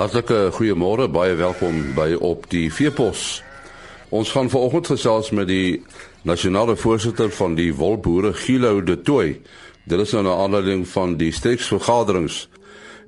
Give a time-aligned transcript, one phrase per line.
[0.00, 3.42] Hartlike goeiemôre, baie welkom by op die Veepos.
[4.08, 5.82] Ons gaan vanoggend gesels met die
[6.24, 9.42] nasionale voorsitter van die wolboere Gilo de Tooi.
[9.84, 12.48] Dit is nou 'n aanleiding van die streeksvergaderings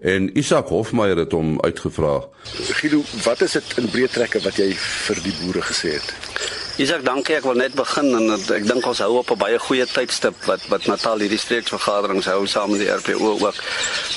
[0.00, 2.28] en Isak Hofmeyer het hom uitgevra.
[2.52, 6.31] Gilo, wat is dit in breë trekke wat jy vir die boere gesê het?
[6.80, 7.34] Isak, dankie.
[7.36, 10.62] Ek wil net begin en ek dink ons hou op 'n baie goeie tydstip wat
[10.72, 13.58] wat Natal hierdie streeksvergaderings hou saam met die RPO ook.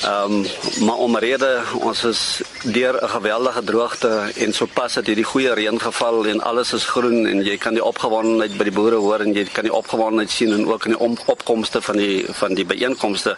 [0.07, 0.45] Ehm um,
[0.87, 5.79] maar om rede ons is deur 'n geweldige droogte en sopas het hierdie goeie reën
[5.79, 9.33] geval en alles is groen en jy kan die opgewondenheid by die boere hoor en
[9.33, 13.35] jy kan die opgewondenheid sien en ook in die opkomste van die van die byeenkomste.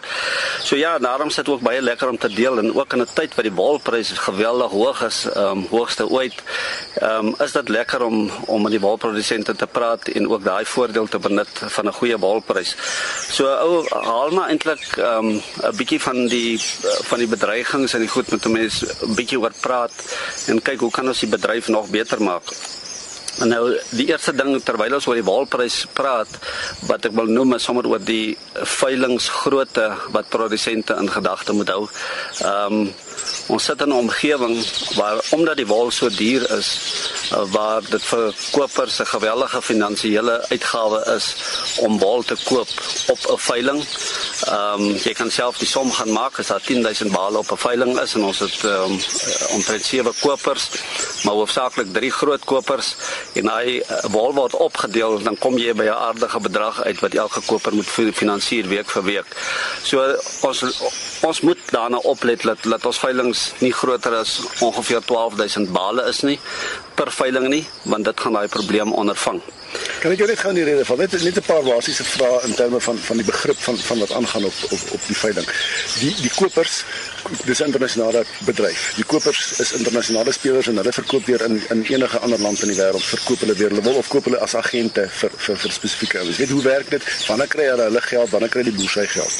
[0.62, 3.34] So ja, daarom sit ook baie lekker om te deel en ook in 'n tyd
[3.34, 6.34] wat die wolpryse geweldig hoog is, ehm um, hoogste ooit.
[7.00, 10.64] Ehm um, is dit lekker om om met die wolprodusente te praat en ook daai
[10.64, 12.76] voordeel te benut van 'n goeie wolprys.
[13.30, 16.60] So ou haal maar eintlik ehm um, 'n bietjie van die
[17.08, 18.84] van die bedreigings en die goed met 'n mens
[19.16, 19.92] bietjie oor praat
[20.46, 22.44] en kyk hoe kan ons die bedryf nog beter maak.
[23.40, 26.28] En nou die eerste ding terwyl ons oor die waalprys praat
[26.86, 31.88] wat ek wil noem is sommer oor die veilinggrootte wat produsente in gedagte moet hou.
[32.42, 32.94] Ehm um,
[33.48, 34.56] ons sit in 'n omgewing
[34.94, 36.68] waar omdat die wol so duur is
[37.52, 41.34] waar dit vir kopers 'n geweldige finansiële uitgawe is
[41.80, 42.68] om wol te koop
[43.06, 43.84] op 'n veiling.
[44.44, 47.56] Ehm um, jy kan self die som gaan maak as daar 10000 bale op 'n
[47.56, 49.00] veiling is en ons het ehm um,
[49.50, 50.68] omtrent 7 kopers,
[51.22, 52.94] maar hoofsaaklik 3 groot kopers
[53.32, 57.14] en hy eh, wol word opgedeel dan kom jy by 'n aardige bedrag uit wat
[57.14, 59.26] elke koper moet finansier week vir week.
[59.82, 60.64] So ons
[61.20, 66.24] ons moet daarna oplet dat dat ons veilings nie groter as ongeveer 12000 bale is
[66.28, 66.38] nie
[66.98, 69.40] per veiling nie want dit gaan daai probleem ondervang.
[70.00, 70.98] Kan ek jou net gou in die rede val?
[71.00, 74.12] Net net 'n paar basiese vrae in terme van van die begrip van van wat
[74.18, 75.46] aangaan op op op die veiling.
[76.00, 76.84] Die die kopers
[77.44, 78.80] dis 'n internasionale bedryf.
[78.96, 82.72] Die kopers is internasionale spelers en hulle verkoop weer in in enige ander land in
[82.72, 83.04] die wêreld.
[83.14, 86.36] Verkoop hulle weer hulle wil of koop hulle as agente vir vir vir spesifieke ouens.
[86.36, 87.02] Weet hoe werk dit?
[87.26, 88.30] Wanneer kry hulle hulle geld?
[88.30, 89.34] Wanneer kry die boer sy geld?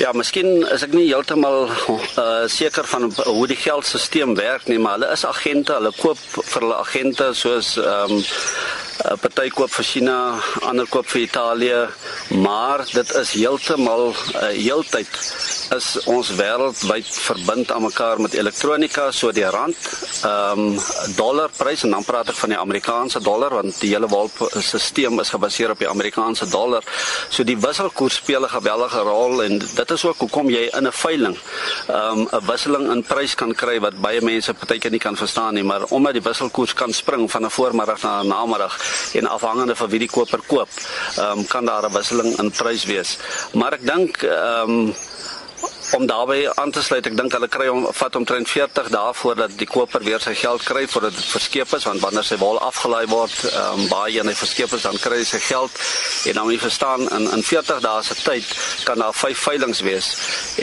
[0.00, 4.96] Ja, miskien is ek nie heeltemal uh, seker van hoe die geldstelsel werk nie, maar
[4.96, 8.71] hulle is agente, hulle koop vir hulle agente soos ehm um, uh,
[9.02, 10.16] party koop vir China,
[10.68, 11.78] ander koop vir Italië,
[12.42, 15.10] maar dit is heeltemal uh, heeltyd
[15.72, 19.78] is ons wêreldwyd verbind aan mekaar met elektronika, so die rand,
[20.22, 20.80] ehm um,
[21.16, 25.72] dollarprys en dan praat ek van die Amerikaanse dollar want die hele wêreldstelsel is gebaseer
[25.72, 26.84] op die Amerikaanse dollar.
[27.30, 30.92] So die wisselkoers speel 'n geweldige rol en dit is ook hoekom jy in 'n
[30.92, 31.36] veiling
[31.88, 35.54] ehm um, 'n wisseling in prys kan kry wat baie mense partykeer nie kan verstaan
[35.54, 39.76] nie, maar omdat die wisselkoers kan spring van 'n voormiddag na 'n namiddag en afhangende
[39.76, 40.68] van wie die koper koop,
[41.16, 43.18] ehm um, kan daar 'n wisseling in prys wees.
[43.52, 44.94] Maar ek dink ehm um,
[45.96, 47.06] om daarbey aan te sluit.
[47.06, 50.64] Ek dink hulle kry om vat omtrent 40 dae voordat die koper weer sy geld
[50.64, 54.30] kry voordat dit verskeep is want wanneer sy wol afgelaai word, ehm um, baie en
[54.30, 55.80] hy verskeep is dan kry hy sy geld
[56.30, 58.54] en dan moet jy verstaan in in 40 dae se tyd
[58.88, 60.08] kan daar vyf veilinge wees.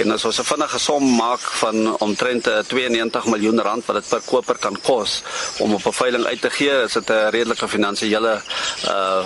[0.02, 4.10] En as ons 'n vinnige som maak van omtrent 92 eh, miljoen rand wat dit
[4.10, 5.22] per koper kan kos
[5.60, 8.42] om op 'n veiling uit te gee, is dit 'n redelike finansiële
[8.88, 9.24] uh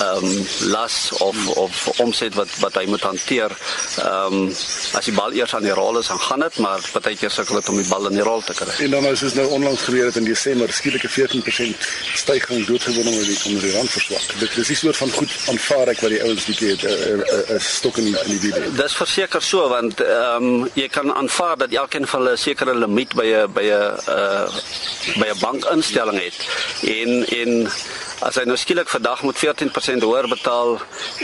[0.00, 3.50] ehm um, las of of omset wat wat hy moet hanteer.
[3.98, 4.48] Ehm um,
[4.92, 7.68] as die bal eers aan die rol is, dan gaan dit, maar partykeer sukkel dit
[7.72, 8.74] om die bal in die rol te kry.
[8.86, 13.26] En dan is dit nou onlangs gebeur het in Desember, skielike 14% stygings doodgewoon onder
[13.26, 14.38] die onder die rand verswak.
[14.38, 17.50] Dit is 'n soort van goed aanvaar ek wat die ouens bietjie 'n uh, uh,
[17.50, 18.70] uh, stok in die, in die video.
[18.82, 22.74] Dis verseker so want ehm um, jy kan aanvaar dat elkeen van hulle 'n sekere
[22.74, 24.46] limiet by 'n by 'n uh,
[25.20, 26.38] by 'n bankinstelling het.
[26.82, 27.70] En en
[28.24, 30.78] As hy nou skielik vandag moet 14% hoër betaal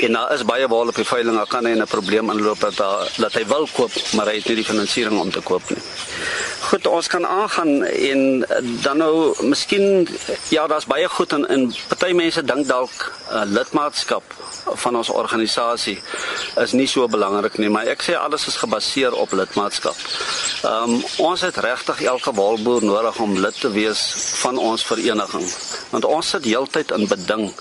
[0.04, 2.76] en daar is baie wol op die veiling, dan kan hy 'n probleem inloop dat
[2.76, 5.82] daar, dat hy wil koop, maar hy het nie die finansiering om te koop nie.
[6.60, 8.46] Goed, ons kan aangaan en
[8.82, 10.08] dan nou miskien
[10.48, 14.22] ja, daar's baie goed in in party mense dink dalk uh, lidmaatskap
[14.64, 15.98] van ons organisasie
[16.56, 19.96] is nie so belangrik nie, maar ek sê alles is gebaseer op lidmaatskap.
[20.62, 24.02] Ehm um, ons het regtig elke wolboer nodig om lid te wees
[24.42, 25.46] van ons vereniging,
[25.90, 27.54] want ons sit heeltyd in beding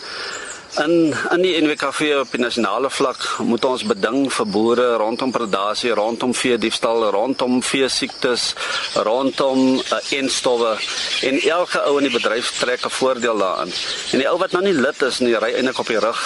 [0.79, 5.91] In in die NWKV op die nasionale vlak moet ons beding vir boere rondom predasie,
[5.91, 8.53] rondom vee diefstal, rondom vee siektes,
[9.03, 10.77] rondom uh, enstowwe
[11.27, 13.73] en elke ou in die bedryf trek 'n voordeel daarin.
[14.12, 16.21] En die ou wat nou nie lid is nie, ry eintlik op die rug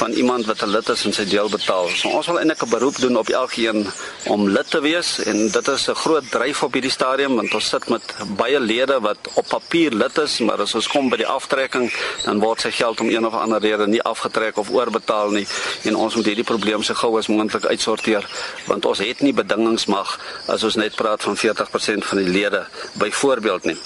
[0.00, 1.88] van iemand wat 'n lid is en sy deel betaal.
[1.88, 3.86] So ons wil eintlik 'n beroep doen op elkeen
[4.26, 7.68] om lid te wees en dit is 'n groot dryf op hierdie stadium want ons
[7.68, 8.02] sit met
[8.36, 11.92] baie lede wat op papier lid is, maar as ons kom by die aftrekking,
[12.24, 15.46] dan word sy geld om een of ander rede jare nie afgetrek of oorbetaal nie
[15.84, 18.24] en ons moet hierdie probleem so gou as moontlik uitsorteer
[18.66, 22.66] want ons het nie bedingingsmag as ons net praat van 40% van die lede
[22.98, 23.78] byvoorbeeld nie.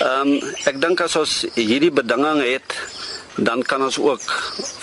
[0.00, 2.76] Ehm um, ek dink as ons hierdie bedinging het
[3.36, 4.22] dan kan ons ook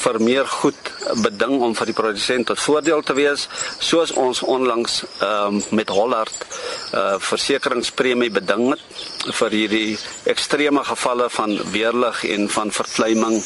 [0.03, 0.91] vir meer goed
[1.25, 3.47] beding om vir die produsent tot voordeel te wees
[3.79, 6.45] soos ons onlangs um, met Hollard
[6.93, 9.97] uh, versekeringspremie beding het vir hierdie
[10.29, 13.37] ekstreme gevalle van weerlig en van vervlaming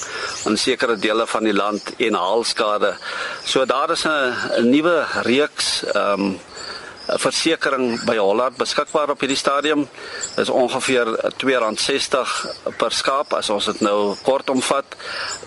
[0.49, 2.95] in sekere dele van die land en haalskade.
[3.45, 6.46] So daar is 'n nuwe reeks um, 'n
[7.15, 9.85] versekering by Hollard beskikbaar op hierdie stadium.
[10.35, 12.33] Dit is ongeveer R2.60
[12.77, 14.97] per skaap as ons dit nou kort omvat.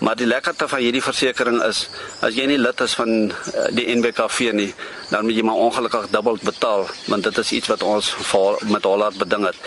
[0.01, 1.83] Maar die lekkerte van hierdie versekering is
[2.25, 4.69] as jy nie lid is van eh, die NWKV nie,
[5.11, 8.11] dan moet jy maar ongelukkig dubbel betaal want dit is iets wat ons
[8.71, 9.57] met Hollard beding het.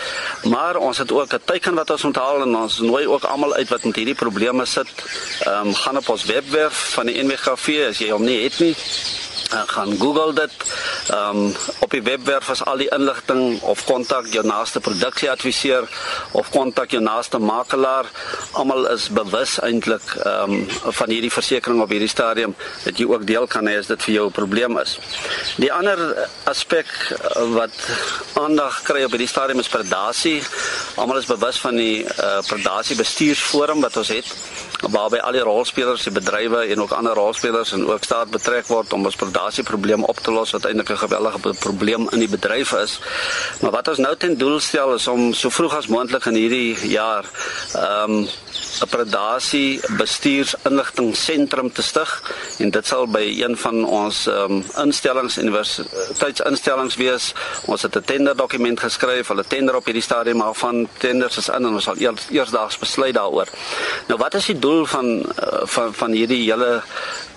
[0.51, 3.53] Maar ons het ook 'n teken wat ons moet haal en ons nooi ook almal
[3.55, 4.87] uit wat met hierdie probleme sit.
[5.45, 8.75] Ehm um, gaan op ons webwerf van die NWKV as jy hom nie het nie
[9.49, 10.51] gaan Google dit.
[11.07, 15.89] Ehm um, op die webwerf is al die inligting of kontak jou naaste produksieadviseur
[16.31, 18.05] of kontak jou naaste makelaar.
[18.51, 20.67] Almal is bewus eintlik ehm um,
[20.99, 24.13] van hierdie versekerings op hierdie stadium dat jy ook deel kan hê as dit vir
[24.13, 24.97] jou 'n probleem is.
[25.57, 26.87] Die ander aspek
[27.53, 27.73] wat
[28.33, 30.43] aandag kry op hierdie stadium is predasie.
[30.95, 34.25] Almal is bewus van die uh, predasie bestuursforum wat ons het
[34.89, 38.93] waarby al die rolspelers, die bedrywe en ook ander rolspelers en ook staat betrek word
[38.93, 42.99] om ons predasieprobleem op te los wat eintlik 'n geweldige probleem in die bedryf is.
[43.61, 46.89] Maar wat ons nou ten doel stel is om so vroeg as moontlik in hierdie
[46.89, 47.25] jaar
[47.73, 48.27] ehm um,
[48.81, 52.11] 'n predasie bestuursinligtingseentrum te stig
[52.59, 57.33] en dit sal by een van ons um, instellings universiteitsinstellings wees.
[57.65, 61.47] Ons het 'n tender dokument geskryf, hulle tender op hierdie stadium maar van tenders is
[61.47, 63.47] in en ons sal eers eersdaags besluit daaroor.
[64.07, 66.81] Nou wat is die doel van uh, van van hierdie hele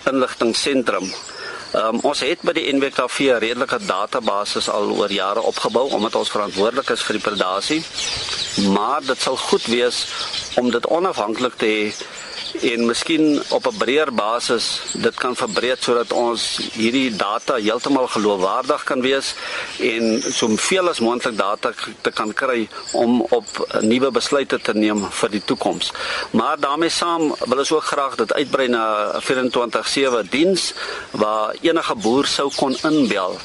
[0.04, 1.12] inligtingseentrum?
[1.76, 6.30] Um, ons het by die NWKV 'n redelike database al oor jare opgebou omdat ons
[6.30, 7.84] verantwoordelik is vir die predasie.
[8.66, 10.06] Maar dit sal goed wees
[10.56, 11.82] om dit onafhanklik te hê
[12.60, 18.84] en miskien op 'n breër basis dit kan verbreed sodat ons hierdie data heeltemal geloofwaardig
[18.84, 19.34] kan wees
[19.78, 23.46] en soveel as moontlik data te kan kry om op
[23.80, 25.92] nuwe besluite te neem vir die toekoms.
[26.30, 30.72] Maar daarmee saam wil ons ook graag dit uitbrei na 24/7 diens
[31.10, 33.38] waar enige boer sou kon inbel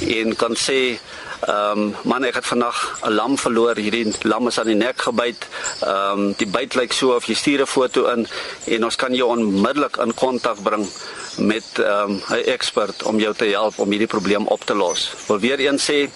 [0.00, 0.98] en kan sê
[1.46, 3.76] Ehm um, man ek het vandag 'n lam verloor.
[3.76, 5.46] Hierdie lam is aan die nek gebyt.
[5.80, 8.26] Ehm um, die byt lyk so of jy stuur 'n foto in
[8.64, 10.88] en ons kan jou onmiddellik in kontak bring
[11.36, 15.10] met ehm, 'n um, ekspert om jou te help om hierdie probleem op te los.
[15.26, 16.10] Wil weer een sê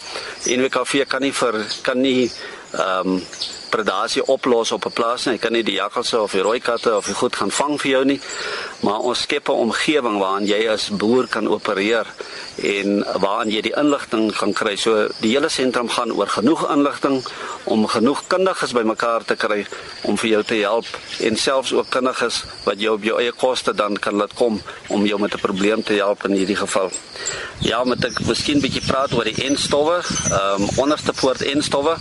[0.45, 2.31] NWKV kan nie vir kan nie
[2.73, 3.23] ehm um,
[3.73, 5.35] predasie oplos op 'n plaas nie.
[5.35, 7.91] Jy kan nie die jakkalse of die rooi katte of die goed gaan vang vir
[7.91, 8.21] jou nie.
[8.83, 12.07] Maar ons skep 'n omgewing waarin jy as boer kan opereer
[12.57, 14.77] en waarin jy die inligting gaan kry.
[14.77, 17.23] So die hele sentrum gaan oor genoeg inligting
[17.65, 19.67] om genoeg kundiges bymekaar te kry
[20.03, 20.87] om vir jou te help
[21.21, 25.07] en selfs ook kundiges wat jy op jou eie koste dan kan laat kom om
[25.07, 26.91] jou met 'n probleem te help in hierdie geval.
[27.59, 31.97] Ja, met ek miskien bietjie praat oor die enstowwe, ehm um, onderste poort enstowwe.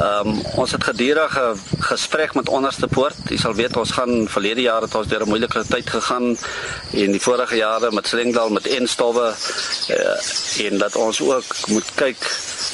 [0.00, 3.16] Ehm um, ons het gedurig 'n gesprek met onderste poort.
[3.28, 6.36] Jy sal weet ons gaan verlede jaar het ons deur 'n moeilike tyd gegaan
[6.92, 9.32] en die vorige jare met Slengdal met enstowwe
[9.88, 12.28] uh, en dat ons ook moet kyk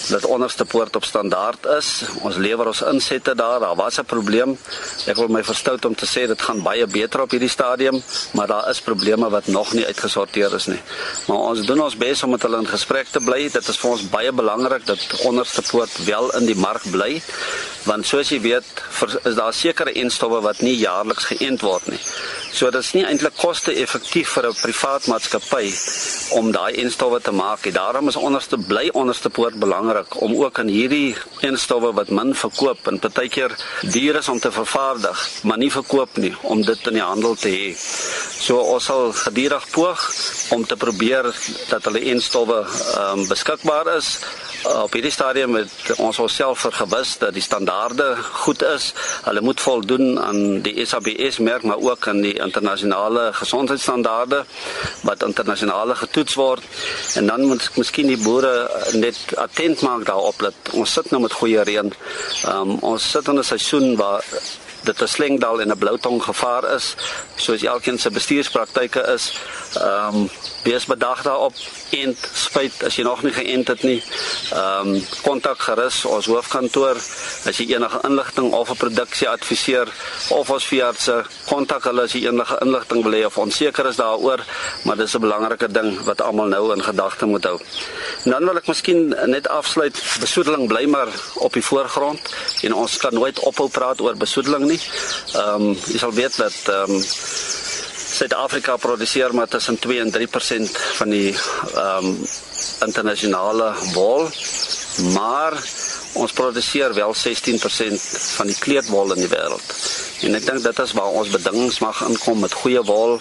[0.08, 2.02] dat onderste poort op standaard is.
[2.22, 3.60] Ons lewer ons insette daar.
[3.60, 4.58] Daar was 'n probleem.
[5.06, 8.46] Ek wil my verstout om te sê dit gaan baie beter op hierdie stadium, maar
[8.46, 10.80] daar is probleme wat nog nie uitgesorteer is nie.
[11.26, 13.50] Maar ons doen ons bes om met hulle in gesprek te bly.
[13.50, 17.22] Dit is vir ons baie belangrik dat onderste poort wel in die mark bly
[17.86, 18.82] want soos jy weet
[19.24, 22.00] is daar sekere enstowwe wat nie jaarliks geënt word nie.
[22.56, 25.66] So dit is nie eintlik koste-effektief vir 'n privaat maatskappy
[26.38, 27.72] om daai enstowwe te maak nie.
[27.72, 32.86] Daarom is onderste bly onderste poort belangrik om ook aan hierdie enstowwe wat min verkoop
[32.88, 33.52] en partykeer
[33.92, 37.48] duur is om te vervaardig, maar nie verkoop nie om dit in die handel te
[37.48, 37.76] hê.
[38.40, 40.10] So ons sal gedurig poog
[40.50, 41.28] om te probeer
[41.68, 42.64] dat hulle enstowwe
[42.96, 44.18] um, beskikbaar is
[44.74, 48.92] op hierdie stadium het ons onsself vergewis dat die standaarde goed is.
[49.24, 54.44] Hulle moet voldoen aan die SABS merk maar ook aan die internasionale gesondheidsstandaarde
[55.02, 56.62] wat internasionaal getoets word.
[57.14, 61.32] En dan moet miskien die boere net attent maak daarop dat ons sit nou met
[61.32, 61.92] goeie reën.
[62.48, 64.24] Um, ons sit in 'n seisoen waar
[64.86, 66.94] dit 'n slengdal en 'n bloutong gevaar is,
[67.36, 69.32] soos elkeen se bestuurspraktyke is.
[69.74, 70.30] Ehm um,
[70.62, 71.54] wees bedag daarop
[71.90, 74.02] en spyt as jy nog nie geënt het nie.
[74.52, 76.96] Ehm um, kontak gerus ons hoofkantoor
[77.50, 79.88] as jy enige inligting of 'n produksieadviseur
[80.28, 84.40] of ons veeartse kontak hulle as jy enige inligting wil hê of onseker is daaroor,
[84.82, 87.58] maar dis 'n belangrike ding wat almal nou in gedagte moet hou.
[88.24, 92.20] En dan wil ek miskien net afsluit, besoedeling bly maar op die voorgrond
[92.62, 94.75] en ons kan nooit ophou praat oor besoedeling nie.
[95.34, 97.04] Ehm um, jy sal weet dat ehm um,
[98.16, 101.34] Suid-Afrika produseer maar tussen 2 en 3% van die
[101.74, 102.26] ehm um,
[102.86, 104.28] internasionale wol,
[105.12, 105.56] maar
[106.16, 108.00] ons produseer wel 16%
[108.36, 109.74] van die kleedwol in die wêreld.
[110.26, 113.12] En ek dink dit is waar ons bedingings mag inkom met goeie wol.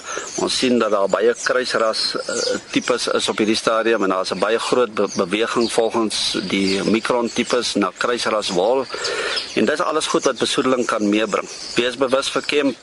[0.42, 2.38] Ons sien dat daar baie kruisras uh,
[2.74, 7.30] tipes is op hierdie stadium en daar's 'n baie groot be beweging volgens die mikron
[7.30, 8.86] tipes na kruisras wol.
[9.54, 11.48] En dit is alles goed wat besoedeling kan meebring.
[11.76, 12.78] Wees bewus vir kemp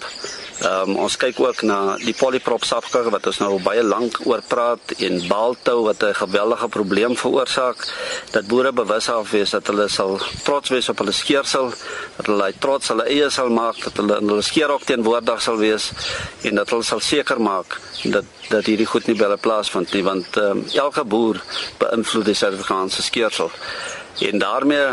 [0.62, 4.42] Ehm um, ons kyk ook na die polyprop sapkar wat ons nou baie lank oor
[4.47, 7.78] praat en baaltou wat 'n geweldige probleem veroorsaak.
[8.31, 11.73] Dat boere bewus af wees dat hulle sal trots wees op hulle skeersel,
[12.16, 15.90] dat hulle trots hulle eie sal maak, dat hulle in hulle skeerhok teenwoordig sal wees
[16.42, 20.04] en dat hulle sal seker maak dat dat hierdie goed nie by hulle plaasvind nie
[20.04, 21.42] want ehm um, elke boer
[21.78, 23.50] beïnvloed die Suid-Afrikaanse skeersel.
[24.21, 24.87] En daarmee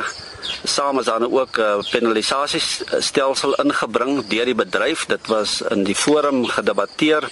[0.63, 5.05] Saam is daar nou ook 'n uh, penalisasiestelsel ingebring deur die bedryf.
[5.05, 7.29] Dit was in die forum gedebatteer.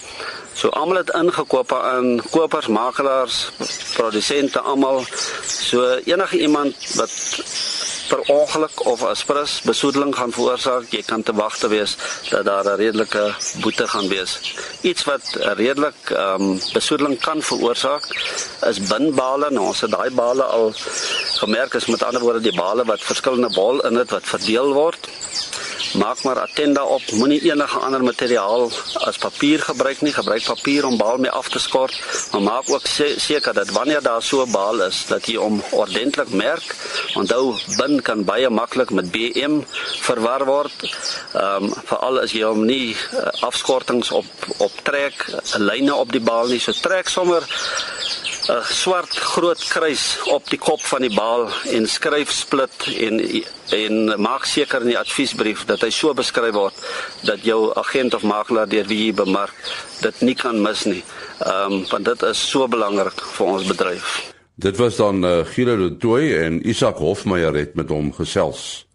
[0.54, 3.50] So almal het ingekoop aan kopers, makelaars,
[3.94, 5.04] produsente almal.
[5.46, 7.12] So enige iemand wat
[8.08, 11.96] per ongeluk of aspres besoedeling gaan veroorsaak, jy kan te wag te wees
[12.30, 14.32] dat daar 'n redelike boete gaan wees.
[14.80, 15.24] Iets wat
[15.60, 18.04] redelik ehm um, besoedeling kan veroorsaak
[18.70, 19.50] is binbale.
[19.50, 20.74] Nou ons het daai bale al
[21.38, 25.08] gemerk is met ander woorde die bale wat verskillende bal in dit wat verdeel word
[25.94, 27.02] maak maar attenda op.
[27.12, 28.70] Moenie enige ander materiaal
[29.08, 30.12] as papier gebruik nie.
[30.12, 31.96] Gebruik papier om baal mee af te skort
[32.32, 36.28] maar maak ook seker dat wanneer daar so 'n baal is dat jy hom ordentlik
[36.28, 36.74] merk.
[37.14, 39.60] Onthou bin kan baie maklik met BM
[40.00, 40.72] verwar word.
[41.32, 44.26] Ehm um, veral as jy hom nie uh, afskortings op
[44.56, 45.26] op trek
[45.56, 46.60] lyne op die baal nie.
[46.60, 47.42] So trek sommer
[48.48, 53.20] 'n swart groot kruis op die kop van die baal en skryf split en
[53.76, 56.74] en maak seker in die adviesbrief dat hy so beskryf word
[57.28, 59.52] dat jou agent of makelaar deur wie jy bemark
[60.00, 61.04] dit nie kan mis nie.
[61.44, 64.32] Ehm um, want dit is so belangrik vir ons bedryf.
[64.54, 68.86] Dit was dan uh, Giro de Tooi en Isak Hofmeyer het met hom gesels.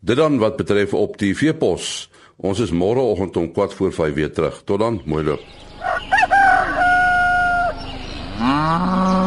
[0.00, 2.10] Dit dan wat betref op die veepos.
[2.36, 4.62] Ons is môre oggend om 4 voor 5 weer terug.
[4.64, 5.69] Tot dan, mooi loop.
[8.40, 9.19] 啊。